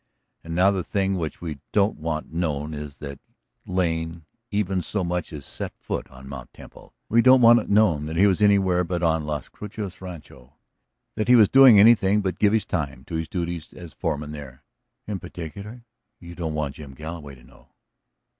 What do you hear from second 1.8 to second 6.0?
want known is that Lane even so much as set